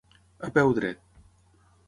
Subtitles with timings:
[0.47, 0.99] A peu dret.